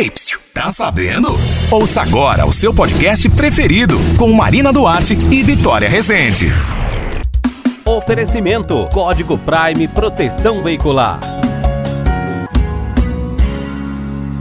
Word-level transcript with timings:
Ei, 0.00 0.10
psiu, 0.10 0.40
tá 0.54 0.70
sabendo? 0.70 1.28
Ouça 1.70 2.00
agora 2.00 2.46
o 2.46 2.52
seu 2.52 2.72
podcast 2.72 3.28
preferido 3.28 3.96
com 4.18 4.32
Marina 4.32 4.72
Duarte 4.72 5.12
e 5.30 5.42
Vitória 5.42 5.90
Rezende. 5.90 6.46
Oferecimento 7.84 8.88
Código 8.94 9.36
Prime 9.36 9.86
Proteção 9.88 10.62
Veicular. 10.62 11.20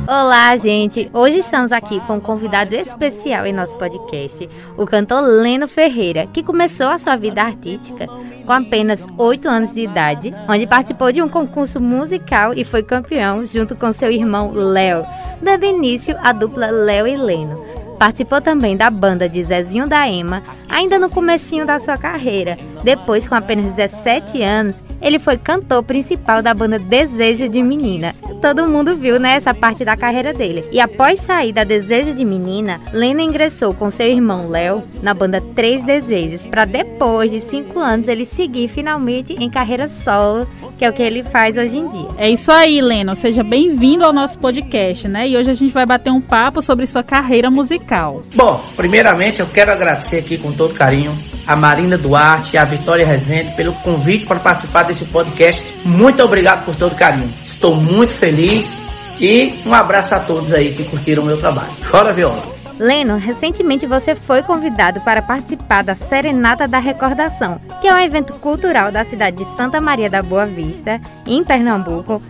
Olá, 0.07 0.55
gente! 0.55 1.09
Hoje 1.13 1.39
estamos 1.39 1.73
aqui 1.73 1.99
com 2.07 2.15
um 2.15 2.19
convidado 2.21 2.73
especial 2.73 3.45
em 3.45 3.51
nosso 3.51 3.75
podcast, 3.75 4.49
o 4.77 4.85
cantor 4.85 5.21
Leno 5.21 5.67
Ferreira, 5.67 6.25
que 6.27 6.41
começou 6.41 6.87
a 6.87 6.97
sua 6.97 7.17
vida 7.17 7.41
artística 7.41 8.07
com 8.45 8.51
apenas 8.53 9.05
8 9.17 9.47
anos 9.47 9.73
de 9.73 9.81
idade, 9.81 10.33
onde 10.47 10.65
participou 10.65 11.11
de 11.11 11.21
um 11.21 11.27
concurso 11.27 11.83
musical 11.83 12.53
e 12.55 12.63
foi 12.63 12.81
campeão 12.81 13.45
junto 13.45 13.75
com 13.75 13.93
seu 13.93 14.09
irmão 14.09 14.51
Léo, 14.51 15.05
dando 15.41 15.65
início 15.65 16.15
à 16.23 16.31
dupla 16.31 16.67
Léo 16.67 17.07
e 17.07 17.17
Leno. 17.17 17.65
Participou 17.97 18.39
também 18.41 18.77
da 18.77 18.89
banda 18.89 19.27
de 19.27 19.43
Zezinho 19.43 19.87
da 19.87 20.09
Ema, 20.09 20.41
ainda 20.69 20.97
no 20.97 21.09
comecinho 21.09 21.65
da 21.65 21.79
sua 21.79 21.97
carreira. 21.97 22.57
Depois, 22.81 23.27
com 23.27 23.35
apenas 23.35 23.67
17 23.73 24.41
anos, 24.41 24.75
ele 25.01 25.19
foi 25.19 25.37
cantor 25.37 25.83
principal 25.83 26.41
da 26.41 26.53
banda 26.53 26.77
Desejo 26.77 27.47
de 27.49 27.61
Menina. 27.61 28.13
Todo 28.41 28.69
mundo 28.69 28.95
viu 28.95 29.19
né, 29.19 29.33
essa 29.33 29.53
parte 29.53 29.83
da 29.83 29.97
carreira 29.97 30.33
dele. 30.33 30.65
E 30.71 30.79
após 30.79 31.19
sair 31.21 31.51
da 31.51 31.63
Desejo 31.63 32.13
de 32.13 32.23
Menina, 32.23 32.79
Leno 32.93 33.19
ingressou 33.19 33.73
com 33.73 33.89
seu 33.89 34.07
irmão 34.07 34.49
Léo 34.49 34.83
na 35.01 35.13
banda 35.13 35.41
Três 35.55 35.83
Desejos, 35.83 36.45
para 36.45 36.65
depois 36.65 37.31
de 37.31 37.41
cinco 37.41 37.79
anos 37.79 38.07
ele 38.07 38.25
seguir 38.25 38.67
finalmente 38.67 39.33
em 39.33 39.49
carreira 39.49 39.87
solo, 39.87 40.47
que 40.79 40.85
é 40.85 40.89
o 40.89 40.93
que 40.93 41.03
ele 41.03 41.21
faz 41.23 41.57
hoje 41.57 41.77
em 41.77 41.87
dia. 41.89 42.07
É 42.17 42.29
isso 42.29 42.49
aí, 42.49 42.79
Leno. 42.79 43.13
Seja 43.13 43.43
bem-vindo 43.43 44.05
ao 44.05 44.13
nosso 44.13 44.39
podcast, 44.39 45.09
né? 45.09 45.27
E 45.27 45.35
hoje 45.35 45.51
a 45.51 45.53
gente 45.53 45.73
vai 45.73 45.85
bater 45.85 46.09
um 46.09 46.21
papo 46.21 46.61
sobre 46.61 46.87
sua 46.87 47.03
carreira 47.03 47.51
musical. 47.51 48.21
Bom, 48.33 48.63
primeiramente 48.77 49.41
eu 49.41 49.47
quero 49.47 49.73
agradecer 49.73 50.19
aqui 50.19 50.37
com 50.37 50.53
todo 50.53 50.73
carinho 50.73 51.13
a 51.45 51.53
Marina 51.53 51.97
Duarte 51.97 52.55
e 52.55 52.57
a 52.57 52.63
Vitória 52.63 53.05
Rezende 53.05 53.53
pelo 53.55 53.73
convite 53.73 54.25
para 54.25 54.39
participar 54.39 54.83
desse 54.83 55.03
podcast. 55.03 55.65
Muito 55.83 56.23
obrigado 56.23 56.63
por 56.63 56.73
todo 56.75 56.95
carinho. 56.95 57.29
Estou 57.43 57.75
muito 57.75 58.13
feliz 58.13 58.79
e 59.19 59.59
um 59.65 59.73
abraço 59.73 60.15
a 60.15 60.19
todos 60.19 60.53
aí 60.53 60.73
que 60.73 60.85
curtiram 60.85 61.23
o 61.23 61.25
meu 61.25 61.37
trabalho. 61.37 61.73
Chora 61.91 62.13
viola. 62.13 62.41
Leno, 62.79 63.17
recentemente 63.17 63.85
você 63.85 64.15
foi 64.15 64.41
convidado 64.41 65.01
para 65.01 65.21
participar 65.21 65.83
da 65.83 65.93
Serenata 65.93 66.65
da 66.65 66.79
Recordação, 66.79 67.59
que 67.81 67.87
é 67.87 67.93
um 67.93 67.99
evento 67.99 68.33
cultural 68.33 68.91
da 68.91 69.05
cidade 69.05 69.37
de 69.37 69.55
Santa 69.55 69.79
Maria 69.79 70.09
da 70.09 70.21
Boa 70.21 70.45
Vista, 70.45 70.99
em 71.25 71.43
Pernambuco, 71.43 72.21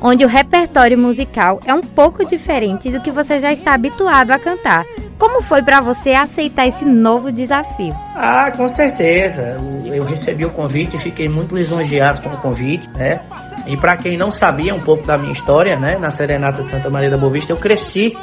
onde 0.00 0.24
o 0.24 0.28
repertório 0.28 0.98
musical 0.98 1.60
é 1.64 1.74
um 1.74 1.80
pouco 1.80 2.24
diferente 2.24 2.90
do 2.90 3.00
que 3.00 3.10
você 3.10 3.40
já 3.40 3.52
está 3.52 3.74
habituado 3.74 4.30
a 4.30 4.38
cantar. 4.38 4.84
Como 5.18 5.42
foi 5.42 5.62
para 5.62 5.82
você 5.82 6.12
aceitar 6.12 6.66
esse 6.66 6.84
novo 6.84 7.30
desafio? 7.30 7.92
Ah, 8.14 8.50
com 8.56 8.66
certeza. 8.66 9.56
Eu 9.84 10.04
recebi 10.04 10.46
o 10.46 10.50
convite 10.50 10.96
e 10.96 10.98
fiquei 10.98 11.28
muito 11.28 11.54
lisonjeado 11.54 12.22
com 12.22 12.30
o 12.30 12.36
convite, 12.38 12.88
né? 12.96 13.20
E 13.66 13.76
para 13.76 13.96
quem 13.96 14.16
não 14.16 14.30
sabia 14.30 14.74
um 14.74 14.80
pouco 14.80 15.06
da 15.06 15.18
minha 15.18 15.32
história, 15.32 15.78
né, 15.78 15.98
na 15.98 16.10
Serenata 16.10 16.62
de 16.62 16.70
Santa 16.70 16.88
Maria 16.88 17.10
da 17.10 17.18
Boa 17.18 17.30
Vista, 17.30 17.52
eu 17.52 17.58
cresci 17.58 18.16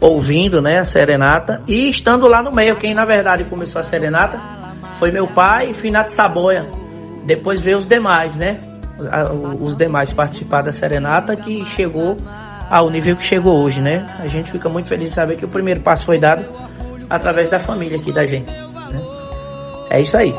ouvindo, 0.00 0.62
né, 0.62 0.78
a 0.78 0.84
Serenata 0.84 1.60
e 1.68 1.90
estando 1.90 2.26
lá 2.26 2.42
no 2.42 2.50
meio. 2.56 2.76
Quem 2.76 2.94
na 2.94 3.04
verdade 3.04 3.44
começou 3.44 3.80
a 3.80 3.84
Serenata 3.84 4.59
foi 4.98 5.10
meu 5.10 5.26
pai 5.26 5.70
e 5.70 5.74
Finato 5.74 6.10
Saboia. 6.10 6.68
Depois 7.24 7.60
veio 7.60 7.78
os 7.78 7.86
demais, 7.86 8.34
né? 8.34 8.60
Os 9.60 9.76
demais 9.76 10.12
participar 10.12 10.62
da 10.62 10.72
Serenata 10.72 11.34
que 11.36 11.64
chegou 11.66 12.16
ao 12.68 12.88
nível 12.90 13.16
que 13.16 13.24
chegou 13.24 13.62
hoje, 13.62 13.80
né? 13.80 14.06
A 14.18 14.28
gente 14.28 14.50
fica 14.50 14.68
muito 14.68 14.88
feliz 14.88 15.08
de 15.08 15.14
saber 15.14 15.36
que 15.36 15.44
o 15.44 15.48
primeiro 15.48 15.80
passo 15.80 16.04
foi 16.04 16.18
dado 16.18 16.44
através 17.08 17.50
da 17.50 17.58
família 17.58 17.98
aqui 17.98 18.12
da 18.12 18.24
gente. 18.24 18.52
Né? 18.52 19.02
É 19.90 20.00
isso 20.00 20.16
aí. 20.16 20.32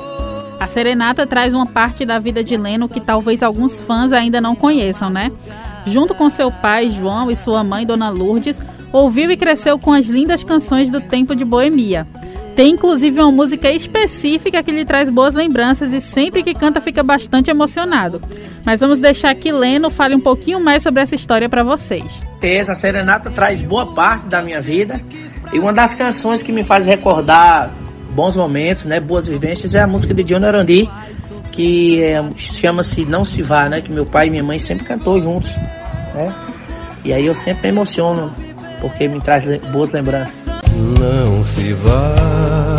A 0.60 0.68
Serenata 0.68 1.26
traz 1.26 1.54
uma 1.54 1.66
parte 1.66 2.06
da 2.06 2.20
vida 2.20 2.44
de 2.44 2.56
Leno 2.56 2.88
que 2.88 3.02
talvez 3.02 3.44
alguns 3.44 3.82
fãs 3.82 4.14
ainda 4.14 4.40
não 4.40 4.56
conheçam, 4.56 5.10
né? 5.10 5.32
Junto 5.86 6.14
com 6.14 6.30
seu 6.30 6.52
pai, 6.52 6.90
João, 6.90 7.32
e 7.32 7.36
sua 7.36 7.64
mãe, 7.64 7.86
Dona 7.86 8.10
Lourdes, 8.10 8.64
ouviu 8.94 9.32
e 9.32 9.36
cresceu 9.36 9.80
com 9.80 9.92
as 9.92 10.06
lindas 10.06 10.44
canções 10.44 10.92
do 10.92 11.02
tempo 11.02 11.36
de 11.36 11.44
Boemia. 11.44 12.06
Tem 12.56 12.72
inclusive 12.72 13.20
uma 13.20 13.32
música 13.32 13.72
específica 13.72 14.62
que 14.62 14.72
lhe 14.72 14.84
traz 14.84 15.10
boas 15.10 15.34
lembranças 15.34 15.94
e 15.94 16.02
sempre 16.02 16.44
que 16.44 16.54
canta 16.54 16.82
fica 16.82 17.02
bastante 17.02 17.50
emocionado. 17.50 18.20
Mas 18.66 18.82
vamos 18.82 19.00
deixar 19.00 19.34
que 19.36 19.52
Leno 19.52 19.90
fale 19.90 20.16
um 20.16 20.20
pouquinho 20.20 20.60
mais 20.60 20.84
sobre 20.84 21.02
essa 21.02 21.16
história 21.16 21.48
para 21.48 21.64
vocês. 21.64 22.20
A 22.68 22.76
Serenata 22.76 23.30
traz 23.30 23.60
boa 23.62 23.94
parte 23.94 24.28
da 24.28 24.42
minha 24.42 24.60
vida 24.60 25.02
e 25.54 25.60
uma 25.60 25.72
das 25.72 25.94
canções 25.94 26.42
que 26.42 26.52
me 26.52 26.64
faz 26.64 26.86
recordar 26.86 27.72
bons 28.14 28.36
momentos, 28.36 28.84
né, 28.86 29.00
boas 29.00 29.28
vivências 29.28 29.74
é 29.74 29.82
a 29.82 29.88
música 29.88 30.14
de 30.14 30.24
John 30.24 30.46
Arandi, 30.46 30.90
que 31.52 32.04
é, 32.04 32.22
chama-se 32.36 33.06
Não 33.06 33.24
Se 33.24 33.42
Vá, 33.42 33.70
né, 33.70 33.80
que 33.80 33.92
meu 33.92 34.06
pai 34.06 34.28
e 34.28 34.30
minha 34.30 34.44
mãe 34.44 34.60
sempre 34.60 34.86
cantou 34.86 35.20
juntos, 35.22 35.56
né? 36.14 36.34
E 37.06 37.14
aí 37.14 37.26
eu 37.26 37.34
sempre 37.34 37.64
me 37.64 37.70
emociono 37.70 38.34
porque 38.80 39.08
me 39.08 39.20
traz 39.20 39.46
boas 39.72 39.92
lembranças 39.92 40.41
não 41.00 41.44
se 41.44 41.74
vá. 41.74 42.76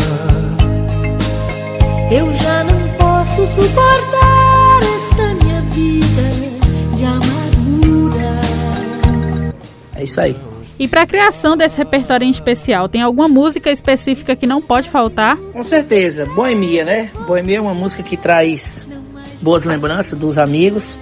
Eu 2.10 2.34
já 2.34 2.64
não 2.64 2.88
posso 2.98 3.46
suportar 3.46 4.80
esta 4.96 5.44
minha 5.44 5.60
vida 5.62 6.96
de 6.96 7.04
amargura. 7.04 8.40
É 9.96 10.04
isso 10.04 10.20
aí. 10.20 10.36
E 10.78 10.88
para 10.88 11.02
a 11.02 11.06
criação 11.06 11.56
desse 11.56 11.76
repertório 11.76 12.26
em 12.26 12.30
especial, 12.30 12.88
tem 12.88 13.02
alguma 13.02 13.28
música 13.28 13.70
específica 13.70 14.34
que 14.34 14.46
não 14.46 14.60
pode 14.60 14.90
faltar? 14.90 15.36
Com 15.36 15.62
certeza, 15.62 16.26
Boemia, 16.26 16.84
né? 16.84 17.10
Boemia 17.26 17.58
é 17.58 17.60
uma 17.60 17.74
música 17.74 18.02
que 18.02 18.16
traz 18.16 18.86
boas 19.40 19.64
lembranças 19.64 20.18
dos 20.18 20.38
amigos 20.38 20.98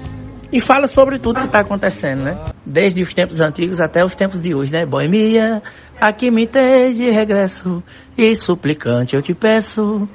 e 0.53 0.61
fala 0.61 0.87
sobre 0.87 1.19
tudo 1.19 1.41
que 1.41 1.47
está 1.47 1.61
acontecendo, 1.61 2.25
né? 2.25 2.37
Desde 2.73 3.03
os 3.03 3.13
tempos 3.13 3.41
antigos 3.41 3.81
até 3.81 4.05
os 4.05 4.15
tempos 4.15 4.41
de 4.41 4.55
hoje, 4.55 4.73
né? 4.73 4.87
Boemia, 4.87 5.61
Aqui 6.01 6.31
me 6.31 6.47
tens 6.47 6.97
de 6.97 7.11
regresso 7.11 7.83
e 8.17 8.35
suplicante 8.35 9.15
eu 9.15 9.21
te 9.21 9.35
peço 9.35 10.09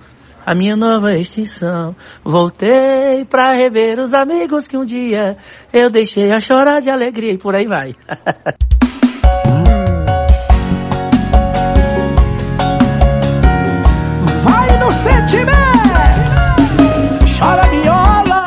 a 0.43 0.55
minha 0.55 0.75
nova 0.75 1.15
extinção. 1.15 1.95
Voltei 2.23 3.23
para 3.29 3.55
rever 3.55 3.99
os 3.99 4.11
amigos 4.11 4.67
que 4.67 4.75
um 4.75 4.83
dia 4.83 5.37
eu 5.71 5.91
deixei 5.91 6.31
a 6.31 6.39
chorar 6.39 6.81
de 6.81 6.89
alegria 6.89 7.33
e 7.33 7.37
por 7.37 7.55
aí 7.55 7.67
vai. 7.67 7.93
vai 14.43 14.79
no 14.79 14.91
sentimento, 14.91 15.53
chora 17.37 17.61
viola. 17.69 18.43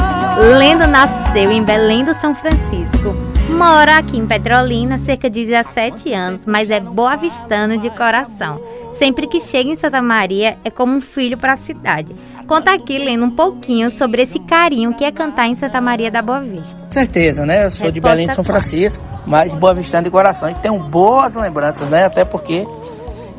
Lendo 0.59 0.89
nasceu 0.89 1.53
em 1.53 1.63
Belém 1.63 2.05
do 2.05 2.15
São 2.15 2.35
Francisco 2.35 3.28
Mora 3.59 3.99
aqui 3.99 4.17
em 4.17 4.25
Petrolina 4.25 4.99
cerca 4.99 5.29
de 5.29 5.45
17 5.45 6.13
anos, 6.13 6.43
mas 6.47 6.71
é 6.71 6.79
boavistano 6.79 7.77
de 7.77 7.91
coração. 7.91 8.63
Sempre 8.93 9.27
que 9.27 9.41
chega 9.41 9.69
em 9.69 9.75
Santa 9.75 10.01
Maria 10.01 10.57
é 10.65 10.71
como 10.71 10.95
um 10.95 11.01
filho 11.01 11.37
para 11.37 11.55
a 11.55 11.57
cidade. 11.57 12.15
Conta 12.47 12.73
aqui 12.73 12.97
lendo 12.97 13.25
um 13.25 13.31
pouquinho 13.33 13.91
sobre 13.91 14.23
esse 14.23 14.39
carinho 14.39 14.95
que 14.95 15.05
é 15.05 15.11
cantar 15.11 15.49
em 15.49 15.57
Santa 15.57 15.81
Maria 15.81 16.09
da 16.09 16.23
Boa 16.23 16.41
Vista. 16.41 16.87
Certeza, 16.89 17.45
né? 17.45 17.57
Eu 17.65 17.71
sou 17.71 17.87
Resposta 17.87 17.93
de 17.93 18.01
Belém 18.01 18.27
de 18.29 18.35
São 18.37 18.45
Francisco, 18.45 19.03
mas 19.27 19.53
boa 19.53 19.75
vistano 19.75 20.05
de 20.05 20.11
coração. 20.11 20.49
E 20.49 20.55
tenho 20.55 20.79
boas 20.79 21.35
lembranças, 21.35 21.89
né? 21.89 22.05
Até 22.07 22.23
porque 22.23 22.63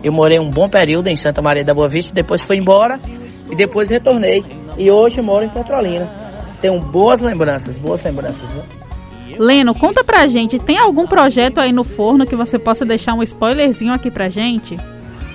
eu 0.03 0.11
morei 0.11 0.37
um 0.37 0.49
bom 0.49 0.67
período 0.67 1.07
em 1.07 1.15
Santa 1.15 1.41
Maria 1.41 1.63
da 1.63 1.73
Boa 1.73 1.87
Vista, 1.87 2.13
depois 2.13 2.41
fui 2.41 2.57
embora 2.57 2.99
e 3.49 3.55
depois 3.55 3.89
retornei. 3.89 4.43
E 4.77 4.91
hoje 4.91 5.21
moro 5.21 5.45
em 5.45 5.49
Petrolina. 5.49 6.09
Tenho 6.59 6.77
boas 6.77 7.21
lembranças, 7.21 7.77
boas 7.77 8.03
lembranças, 8.03 8.51
né? 8.51 8.63
Leno, 9.37 9.73
conta 9.73 10.03
pra 10.03 10.27
gente, 10.27 10.59
tem 10.59 10.77
algum 10.77 11.05
projeto 11.05 11.59
aí 11.59 11.71
no 11.71 11.83
forno 11.83 12.25
que 12.25 12.35
você 12.35 12.57
possa 12.57 12.85
deixar 12.85 13.13
um 13.13 13.23
spoilerzinho 13.23 13.93
aqui 13.93 14.09
pra 14.09 14.29
gente? 14.29 14.77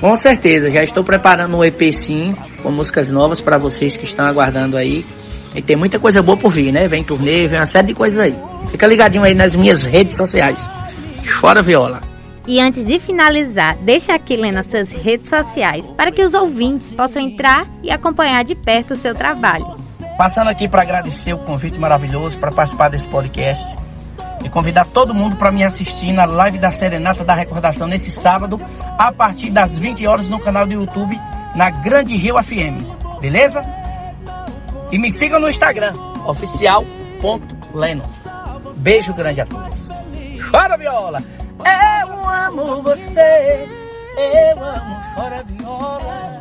Com 0.01 0.15
certeza, 0.17 0.71
já 0.71 0.83
estou 0.83 1.05
preparando 1.05 1.57
um 1.57 1.65
EP 1.65 1.93
sim, 1.93 2.35
com 2.63 2.71
músicas 2.71 3.11
novas 3.11 3.41
para 3.41 3.57
vocês 3.57 3.97
que 3.97 4.05
estão 4.05 4.27
aguardando 4.27 4.77
aí. 4.77 5.07
E 5.55 5.63
tem 5.63 5.77
muita 5.77 5.99
coisa 5.99 6.21
boa 6.21 6.37
por 6.37 6.53
vir, 6.53 6.73
né? 6.73 6.89
Vem 6.89 7.05
turnê, 7.05 7.47
vem 7.47 7.59
uma 7.59 7.67
série 7.67 7.87
de 7.87 7.95
coisas 7.95 8.19
aí. 8.19 8.35
Fica 8.71 8.87
ligadinho 8.87 9.25
aí 9.25 9.35
nas 9.35 9.55
minhas 9.55 9.85
redes 9.85 10.17
sociais. 10.17 10.71
Fora 11.41 11.63
viola. 11.63 12.01
E 12.47 12.61
antes 12.61 12.85
de 12.85 12.99
finalizar, 12.99 13.77
deixa 13.79 14.15
aqui 14.15 14.37
Leno 14.37 14.59
as 14.59 14.67
suas 14.67 14.93
redes 14.93 15.29
sociais 15.29 15.91
para 15.93 16.13
que 16.13 16.23
os 16.23 16.35
ouvintes 16.35 16.93
possam 16.93 17.23
entrar 17.23 17.67
e 17.83 17.91
acompanhar 17.91 18.45
de 18.45 18.55
perto 18.55 18.93
o 18.93 18.97
seu 18.97 19.15
trabalho. 19.15 19.75
Passando 20.19 20.49
aqui 20.49 20.69
para 20.69 20.83
agradecer 20.83 21.33
o 21.33 21.39
convite 21.39 21.79
maravilhoso 21.79 22.37
para 22.37 22.53
participar 22.53 22.91
desse 22.91 23.07
podcast 23.07 23.84
e 24.45 24.49
convidar 24.49 24.85
todo 24.85 25.15
mundo 25.15 25.37
para 25.37 25.51
me 25.51 25.65
assistir 25.65 26.13
na 26.13 26.27
live 26.27 26.59
da 26.59 26.71
Serenata 26.71 27.25
da 27.25 27.35
Recordação 27.35 27.89
nesse 27.89 28.11
sábado, 28.11 28.61
a 28.99 29.11
partir 29.11 29.51
das 29.51 29.77
20 29.77 30.07
horas 30.07 30.29
no 30.29 30.39
canal 30.39 30.67
do 30.67 30.75
YouTube, 30.75 31.19
na 31.57 31.71
Grande 31.71 32.15
Rio 32.15 32.41
FM. 32.41 32.85
Beleza? 33.21 33.63
E 34.93 34.99
me 34.99 35.11
sigam 35.11 35.41
no 35.41 35.49
Instagram, 35.49 35.95
oficial.leno. 36.27 38.03
Beijo 38.77 39.15
grande 39.15 39.41
a 39.41 39.47
todos. 39.47 39.89
Chora 40.51 40.77
viola! 40.77 41.19
Uma 42.07 42.47
amo 42.47 42.83
você, 42.83 43.69
eu 44.17 44.63
amo 44.63 45.01
fora 45.15 45.43
viola. 45.51 46.34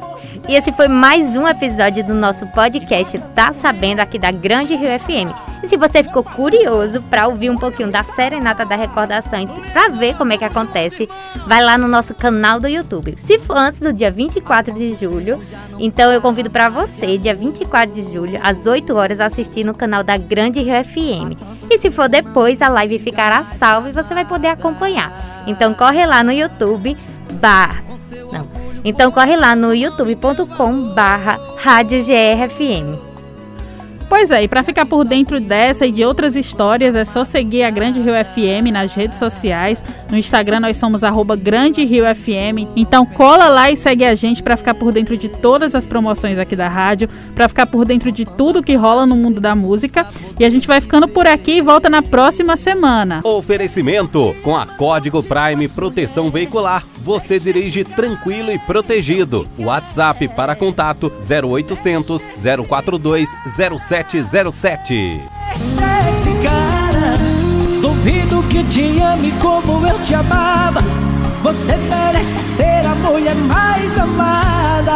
E 0.48 0.56
esse 0.56 0.74
foi 0.74 0.90
mais 0.90 1.38
um 1.38 1.48
episódio 1.48 2.04
do 2.04 2.14
nosso 2.14 2.46
podcast 2.48 3.18
Tá 3.34 3.54
Sabendo 3.54 4.02
aqui 4.02 4.20
da 4.20 4.30
Grande 4.30 4.76
Rio 4.76 5.00
FM. 5.00 5.32
E 5.64 5.70
se 5.70 5.78
você 5.78 6.04
ficou 6.04 6.22
curioso 6.22 7.02
para 7.04 7.28
ouvir 7.28 7.50
um 7.50 7.56
pouquinho 7.56 7.90
da 7.90 8.04
Serenata 8.04 8.66
da 8.66 8.76
Recordação 8.76 9.40
e 9.40 9.48
para 9.72 9.88
ver 9.88 10.18
como 10.18 10.34
é 10.34 10.38
que 10.38 10.44
acontece, 10.44 11.08
vai 11.48 11.64
lá 11.64 11.78
no 11.78 11.88
nosso 11.88 12.14
canal 12.14 12.60
do 12.60 12.68
YouTube. 12.68 13.16
Se 13.18 13.40
for 13.40 13.56
antes 13.56 13.80
do 13.80 13.94
dia 13.94 14.12
24 14.12 14.74
de 14.74 14.94
julho, 14.96 15.42
então 15.80 16.12
eu 16.12 16.22
convido 16.22 16.50
para 16.50 16.68
você, 16.68 17.18
dia 17.18 17.34
24 17.34 17.96
de 17.96 18.12
julho, 18.12 18.38
às 18.44 18.68
8 18.68 18.94
horas, 18.94 19.22
assistir 19.22 19.64
no 19.64 19.74
canal 19.74 20.04
da 20.04 20.18
Grande 20.18 20.62
Rio 20.62 20.84
FM. 20.84 21.40
E 21.72 21.78
se 21.78 21.90
for 21.90 22.10
depois, 22.10 22.62
a 22.62 22.68
live 22.68 23.00
ficará 23.00 23.46
salva 23.46 23.90
e 23.90 23.94
você 23.94 24.14
vai 24.14 24.26
poder 24.26 24.50
acompanhar. 24.50 25.44
Então 25.48 25.74
corre 25.74 26.06
lá 26.06 26.22
no 26.22 26.34
YouTube, 26.34 26.98
bar... 27.40 27.82
Não. 28.32 28.63
Então 28.84 29.12
corre 29.12 29.36
lá 29.36 29.56
no 29.56 29.74
youtube.com 29.74 30.94
barra 30.94 31.40
Rádio 31.58 32.04
GRFM. 32.04 33.13
Pois 34.16 34.30
é, 34.30 34.44
e 34.44 34.48
para 34.48 34.62
ficar 34.62 34.86
por 34.86 35.04
dentro 35.04 35.40
dessa 35.40 35.88
e 35.88 35.92
de 35.92 36.06
outras 36.06 36.36
histórias 36.36 36.96
é 36.96 37.04
só 37.04 37.26
seguir 37.26 37.64
a 37.64 37.72
Grande 37.72 38.00
Rio 38.00 38.14
FM 38.14 38.72
nas 38.72 38.94
redes 38.94 39.18
sociais. 39.18 39.84
No 40.08 40.16
Instagram 40.16 40.60
nós 40.60 40.78
somos 40.78 41.04
arroba 41.04 41.36
Grande 41.36 41.84
Rio 41.84 42.06
FM. 42.06 42.70
Então 42.76 43.08
cola 43.08 43.50
lá 43.50 43.72
e 43.72 43.76
segue 43.76 44.06
a 44.06 44.14
gente 44.14 44.44
para 44.44 44.56
ficar 44.56 44.76
por 44.76 44.92
dentro 44.92 45.18
de 45.18 45.28
todas 45.28 45.74
as 45.74 45.88
promoções 45.88 46.38
aqui 46.38 46.56
da 46.56 46.70
rádio, 46.70 47.10
para 47.34 47.50
ficar 47.50 47.66
por 47.66 47.86
dentro 47.88 48.12
de 48.12 48.24
tudo 48.24 48.62
que 48.62 48.76
rola 48.76 49.04
no 49.08 49.16
mundo 49.16 49.42
da 49.42 49.56
música. 49.56 50.08
E 50.40 50.46
a 50.46 50.50
gente 50.50 50.68
vai 50.68 50.80
ficando 50.80 51.08
por 51.08 51.26
aqui 51.26 51.54
e 51.54 51.62
volta 51.62 51.90
na 51.90 52.04
próxima 52.04 52.56
semana. 52.56 53.22
Oferecimento 53.24 54.36
com 54.44 54.56
a 54.56 54.68
Código 54.68 55.24
Prime 55.24 55.68
Proteção 55.68 56.30
Veicular. 56.30 56.86
Você 57.02 57.40
dirige 57.40 57.84
tranquilo 57.84 58.52
e 58.52 58.60
protegido. 58.60 59.48
WhatsApp 59.58 60.28
para 60.30 60.56
contato 60.56 61.12
0800 61.20 62.28
042 62.68 63.30
07 63.80 64.03
3707. 64.04 65.22
esse 65.56 66.32
cara. 66.44 67.14
Duvido 67.82 68.44
que 68.44 68.64
te 68.66 69.02
ame 69.02 69.32
como 69.42 69.86
eu 69.88 70.00
te 70.00 70.14
amava. 70.14 70.82
Você 71.42 71.76
merece 71.76 72.56
ser 72.56 72.86
a 72.86 72.96
mulher 72.96 73.36
mais 73.36 73.98
amada. 74.00 74.94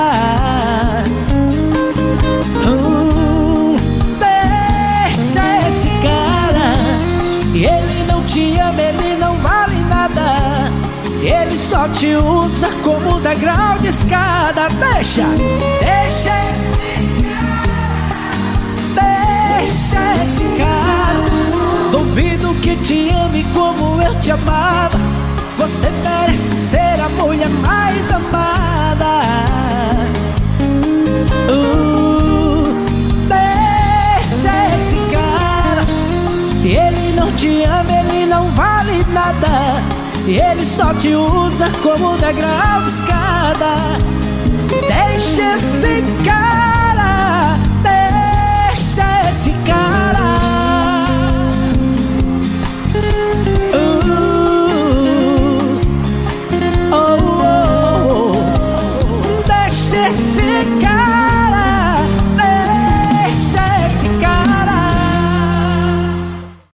Hum, 2.65 3.75
deixa 4.19 5.67
esse 5.67 5.89
cara. 6.01 6.73
Ele 7.53 8.03
não 8.05 8.23
te 8.23 8.59
ama, 8.59 8.81
ele 8.81 9.15
não 9.17 9.35
vale 9.37 9.79
nada. 9.89 10.71
Ele 11.21 11.57
só 11.57 11.87
te 11.89 12.15
usa 12.15 12.69
como 12.83 13.19
degrau 13.19 13.77
de 13.79 13.87
escada. 13.87 14.67
Deixa, 14.69 15.23
deixa 15.79 16.29
esse 16.29 17.21
cara. 17.23 17.46
Duvido 21.91 22.53
que 22.61 22.75
te 22.77 23.09
ame 23.09 23.43
como 23.53 24.01
eu 24.01 24.13
te 24.19 24.31
amava. 24.31 24.99
Você 25.57 25.89
merece 25.89 26.69
ser 26.69 27.01
a 27.01 27.09
mulher 27.09 27.49
mais 27.49 28.11
amada. 28.11 29.21
Uh, 31.49 32.75
deixa 33.27 34.53
esse 34.75 34.97
cara. 35.11 35.83
Ele 36.63 37.13
não 37.15 37.31
te 37.31 37.63
ama, 37.63 37.91
ele 37.91 38.25
não 38.25 38.51
vale 38.51 39.03
nada. 39.11 39.81
Ele 40.27 40.65
só 40.65 40.93
te 40.93 41.15
usa 41.15 41.71
como 41.81 42.17
degrau 42.17 42.83
de 42.83 42.89
escada. 42.89 43.97
Deixa 44.69 45.55
esse 45.55 46.03
cara. 46.23 46.66